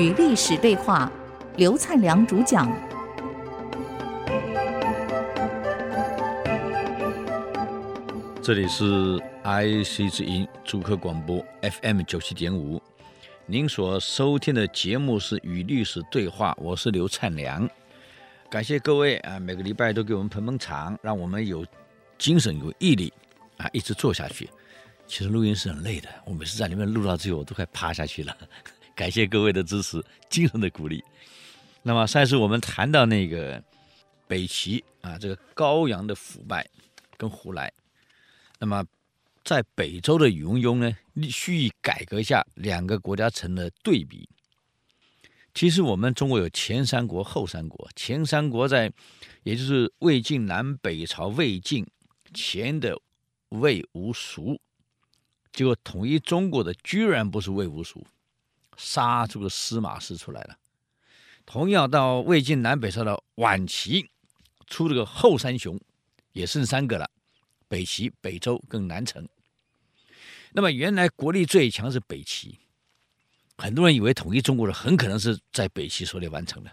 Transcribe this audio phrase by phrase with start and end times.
[0.00, 1.12] 与历史对话，
[1.58, 2.74] 刘灿良主讲。
[8.40, 12.80] 这里是 IC 之音主客广播 FM 九七点五，
[13.44, 17.68] 您所收听的节目是《与历史对话》，我是刘灿良。
[18.48, 21.62] 感谢各位啊，每个礼拜都给我们捧捧场，让我们有
[22.16, 23.12] 精神、有毅力
[23.58, 24.48] 啊，一直做下去。
[25.06, 28.34] 其实录音是很累的，我每次在里面录到最后，我都快趴下去了。
[29.00, 31.02] 感谢各位的支持，精神的鼓励。
[31.82, 33.64] 那么上次我们谈到那个
[34.28, 36.68] 北齐啊，这个高阳的腐败
[37.16, 37.72] 跟胡来，
[38.58, 38.84] 那么
[39.42, 40.94] 在北周的禹文邕呢，
[41.30, 44.28] 蓄意改革下，两个国家成了对比。
[45.54, 48.92] 其实我们中国有前三国、后三国，前三国在，
[49.44, 51.86] 也就是魏晋南北朝，魏晋
[52.34, 53.00] 前的
[53.48, 54.60] 魏吴蜀。
[55.50, 58.06] 结果统一中国的居然不是魏吴蜀，
[58.80, 60.56] 杀出个司马氏出来了。
[61.44, 64.08] 同样到魏晋南北朝的晚期，
[64.66, 65.78] 出了个后三雄，
[66.32, 67.10] 也剩三个了：
[67.68, 69.28] 北齐、北周跟南陈。
[70.52, 72.58] 那么原来国力最强是北齐，
[73.56, 76.70] 很多人以为统一中国的很可能是在北齐手里完成的，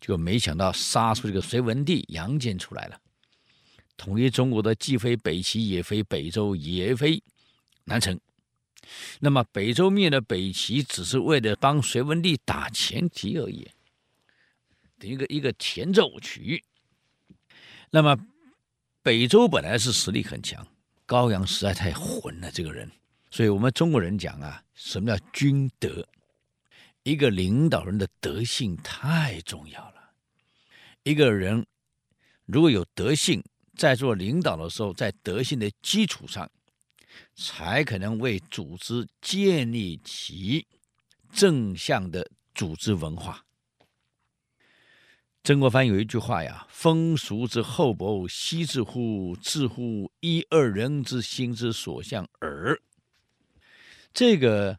[0.00, 3.00] 结果没想到杀出这个隋文帝杨坚出来了。
[3.96, 7.22] 统一中国的既非北齐，也非北周，也非。
[7.84, 8.20] 南陈，
[9.20, 13.70] 那么北周灭了北齐，只是为了帮隋文帝打前提而已，
[14.98, 16.64] 等于一个一个前奏曲。
[17.90, 18.18] 那么
[19.02, 20.66] 北周本来是实力很强，
[21.06, 22.90] 高阳实在太混了，这个人。
[23.30, 26.06] 所以我们中国人讲啊，什么叫君德？
[27.02, 30.12] 一个领导人的德性太重要了。
[31.02, 31.64] 一个人
[32.44, 33.42] 如果有德性，
[33.76, 36.50] 在做领导的时候，在德性的基础上。
[37.34, 40.66] 才可能为组织建立起
[41.32, 43.44] 正向的组织文化。
[45.42, 52.78] 曾国藩有一句话呀：“风俗之厚薄，悉自乎自乎一二人之心之所向耳。”
[54.12, 54.78] 这个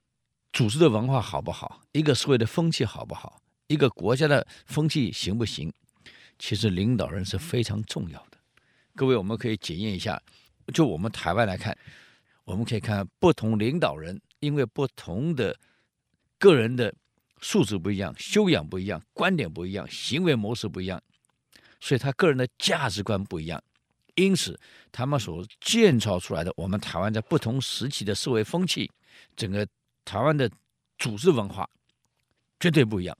[0.53, 1.81] 组织的文化好不好？
[1.94, 3.41] 一个社会的风气好不好？
[3.67, 5.73] 一个国家的风气行不行？
[6.38, 8.38] 其实领导人是非常重要的。
[8.95, 10.22] 各位，我们可以检验一下，
[10.73, 11.75] 就我们台湾来看。
[12.44, 15.57] 我们可以看不同领导人，因为不同的
[16.38, 16.94] 个人的
[17.40, 21.02] 素质不一样，修养不一样，观点不一样，行为模式不一样，
[21.79, 23.62] 所以他个人的价值观不一样，
[24.16, 24.59] 因此
[24.91, 28.91] 他们所建造出来的我们台湾在不同时期的社会风气，
[29.35, 29.66] 整个
[30.03, 30.50] 台湾的
[30.97, 31.69] 组织文化
[32.59, 33.18] 绝对不一样。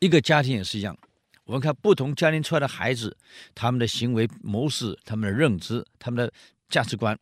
[0.00, 0.96] 一个家庭也是一样，
[1.44, 3.16] 我们看不同家庭出来的孩子，
[3.54, 6.32] 他们的行为模式、他们的认知、他们的
[6.68, 7.18] 价值观。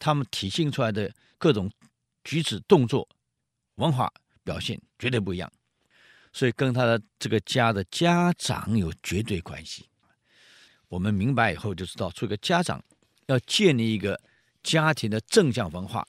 [0.00, 1.70] 他们体现出来的各种
[2.24, 3.06] 举止、动作、
[3.76, 4.12] 文化
[4.42, 5.52] 表现绝对不一样，
[6.32, 9.86] 所以跟他的这个家的家长有绝对关系。
[10.88, 12.82] 我们明白以后就知道，做一个家长
[13.26, 14.20] 要建立一个
[14.62, 16.04] 家庭的正向文化，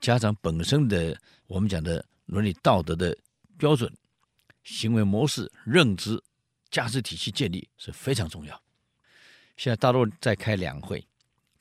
[0.00, 3.16] 家长本身的我们讲的伦理道德的
[3.58, 3.92] 标准、
[4.62, 6.22] 行为模式、认知、
[6.70, 8.62] 价值体系建立是非常重要。
[9.56, 11.04] 现在大陆在开两会。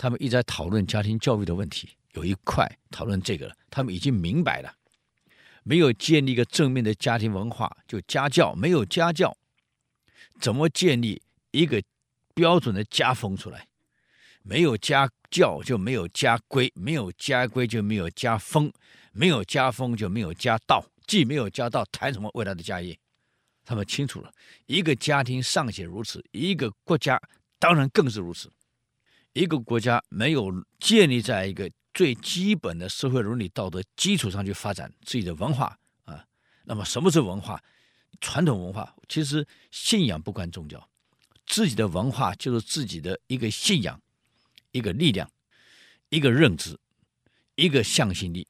[0.04, 3.56] 他们一直在讨论家庭教育的问题，有一块讨论这个了。
[3.70, 4.76] 他们已经明白了，
[5.64, 9.34] 没有建立一个正面的家庭文化，就家教没有家教，
[10.42, 11.22] 怎么建立
[11.52, 11.82] 一个
[12.36, 13.66] 标准的家风出来？
[14.42, 18.74] 没有家教就没有家规，没有家规就没有家风，
[19.14, 23.00] 没有家风就没有家道，既没有家道，谈什么未来的家业？
[23.64, 24.30] 他们清楚了，
[24.66, 27.18] 一个家庭尚且如此，一个国家
[27.58, 28.52] 当然更是如此。
[29.34, 36.26] 一个国家没有建立在一个最基本的社会伦理道德基础上去发展自己的文化啊，
[36.66, 37.60] 那么什么是文化？
[38.22, 40.88] 传统文化其实信仰不关宗教，
[41.46, 44.00] 自己的文化就是自己的一个信仰、
[44.72, 45.30] 一个力量、
[46.10, 46.80] 一个认知、
[47.56, 48.48] 一个向心力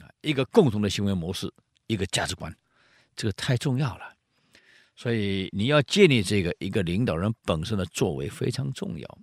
[0.00, 1.52] 啊，一个共同的行为模式、
[1.86, 2.54] 一个价值观，
[3.16, 4.14] 这个太重要了。
[4.94, 9.18] 所以你要建立这个一个领导人本身的作为非常重要。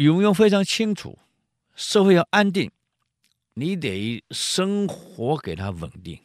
[0.00, 1.18] 禹文邕非常清楚，
[1.76, 2.70] 社会要安定，
[3.52, 6.18] 你得生活给他稳定，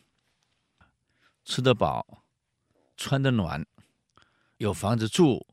[1.44, 2.24] 吃得饱，
[2.96, 3.66] 穿得暖，
[4.60, 5.46] 有房子住，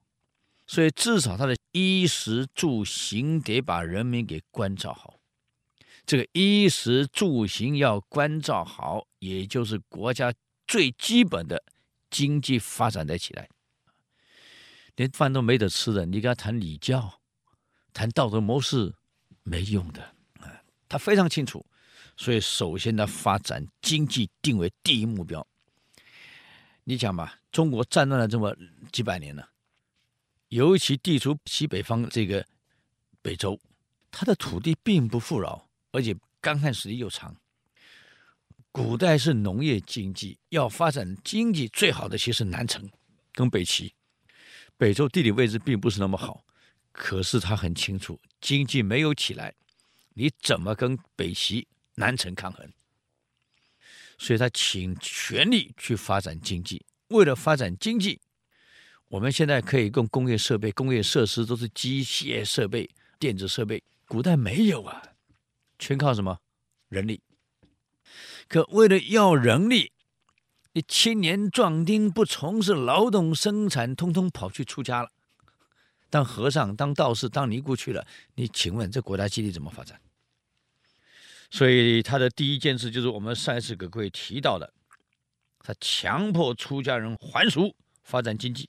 [0.69, 5.19] 所以至少他的衣食住行得把人民给关照好。
[6.07, 10.33] 这个衣食住行要关照好，也就是国家
[10.69, 11.65] 最基本的
[12.09, 13.49] 经济发展得起来。
[14.95, 17.19] 连饭都没得吃的，你跟他谈礼教？
[17.93, 18.94] 谈道德模式
[19.43, 20.03] 没用的
[20.41, 20.62] 啊！
[20.89, 21.65] 他非常清楚，
[22.17, 25.47] 所以首先呢，发展经济定为第一目标。
[26.85, 28.56] 你讲吧，中国战乱了这么
[28.91, 29.50] 几百年了，
[30.49, 32.44] 尤其地处西北方这个
[33.21, 33.61] 北周，
[34.11, 37.37] 它的土地并不富饶，而且干旱时间又长。
[38.73, 42.91] 古代是农业经济，要发展经济最好的其实是南城
[43.33, 43.95] 跟北齐。
[44.79, 46.43] 北周地理位置并不是那么好，
[46.93, 49.55] 可是他很清楚，经济没有起来，
[50.15, 52.71] 你怎么跟北齐、南城抗衡？
[54.19, 56.85] 所以他倾全力去发展经济。
[57.09, 58.21] 为了发展经济，
[59.09, 65.03] 我们现在可以用工业设备、工业设施都是机械设备、电子设备，古代没有啊，
[65.79, 66.38] 全靠什么？
[66.88, 67.21] 人力。
[68.49, 69.93] 可为了要人力，
[70.73, 75.11] 你青年壮丁不从事劳动生产，通通跑去出家了，
[76.12, 78.06] 当和尚、当道士、当尼姑去了。
[78.35, 79.99] 你请问这国家经济怎么发展？
[81.50, 84.75] 所以他的第一件事就是我们上一次给各位提到的，
[85.61, 88.69] 他强迫出家人还俗，发展经济。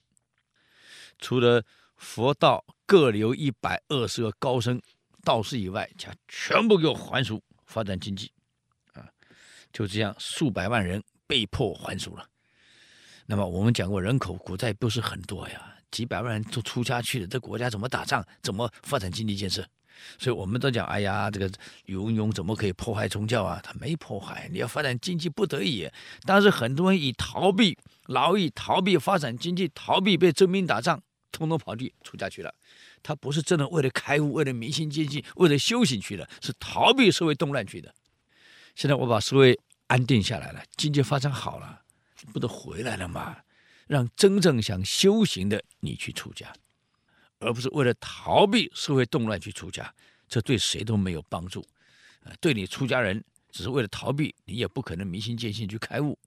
[1.20, 1.66] 除了
[1.98, 4.82] 佛道各留一百二十个高僧
[5.22, 8.32] 道士以外，全全部给我还俗，发展经济。
[8.94, 9.04] 啊
[9.74, 12.26] 就这样，数百万人被迫还俗了。
[13.26, 18.26] 那么我们讲过，人口古代不是很多呀，几百万人都出家去了，这国家怎么打仗？
[18.42, 19.64] 怎么发展经济建设？
[20.18, 21.50] 所以我们都讲，哎呀，这个
[21.86, 23.62] 宇文邕怎么可以破坏宗教啊？
[23.64, 25.88] 他没破坏，你要发展经济不得已。
[26.26, 31.00] 但是很多人以逃避劳役、逃避发展经济、逃避被征兵打仗，
[31.32, 32.54] 通通跑去出家去了。
[33.04, 37.94] 他不是真的为了开悟、为了明心见性、为了修行去的，是逃避社会动乱去的。
[38.76, 39.58] 现在我把社会
[39.88, 41.82] 安定下来了，经济发展好了，
[42.34, 43.38] 不都回来了吗？
[43.88, 46.54] 让真正想修行的你去出家，
[47.40, 49.94] 而不是为了逃避社会动乱去出家，
[50.28, 51.66] 这对谁都没有帮助。
[52.40, 56.18] 对你出家人只是为了逃避，你也不可能明心见性去开悟，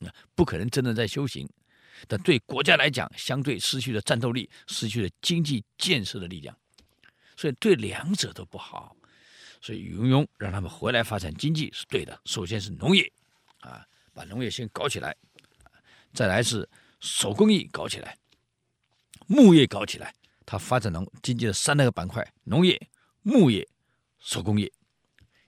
[0.00, 1.48] 啊不可能真的在修行。
[2.06, 6.54] 但对国家来讲，相对失去了战斗力，失去了经济建设的力量，
[7.38, 8.94] 所以对两者都不好。
[9.62, 12.20] 所以云庸让他们回来发展经济是对的。
[12.26, 13.10] 首先是农业，
[13.60, 13.82] 啊，
[14.12, 15.16] 把农业先搞起来，
[16.12, 16.68] 再来是
[17.06, 18.18] 手工艺搞起来，
[19.28, 20.12] 牧业搞起来。
[20.44, 22.88] 它发展农经济的三大个板块：农业、
[23.22, 23.68] 牧业、
[24.18, 24.72] 手工业。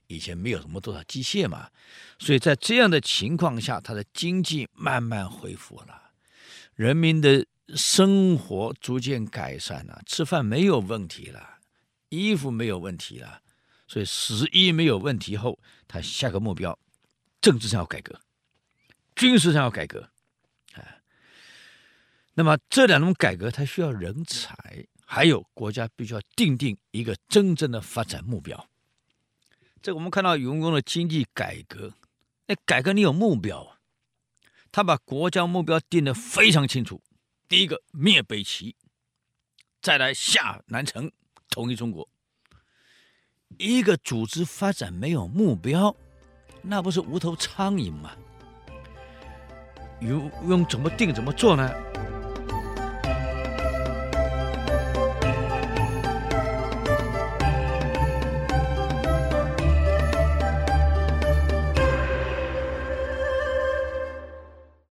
[0.07, 1.69] 以前没有什么多少机械嘛，
[2.19, 6.13] 所以在这样的情况下，它的经济慢慢恢复了，
[6.75, 7.47] 人民的
[7.77, 11.59] 生活逐渐改善了，吃饭没有问题了，
[12.09, 13.43] 衣服没有问题了。
[13.87, 16.79] 所以食衣没有问题后，他下个目标，
[17.41, 18.19] 政治上要改革，
[19.15, 20.11] 军事上要改革，
[22.39, 28.69] 那么这两种改革，它需要人才，还有国家必须要定定一个真正的发展目标。
[29.83, 31.95] 这我们看到员工的经济改革，
[32.47, 33.77] 那改革你有目标，
[34.71, 37.03] 他把国家目标定得非常清楚。
[37.49, 38.77] 第一个灭北齐，
[39.83, 41.11] 再来下南城，
[41.51, 42.09] 统一中国。
[43.57, 45.97] 一个组织发展没有目标，
[46.63, 48.13] 那不是无头苍蝇吗？
[50.01, 51.69] 用用怎么定怎么做呢？